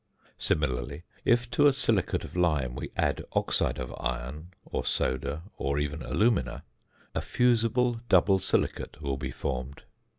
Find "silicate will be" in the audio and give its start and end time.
8.39-9.29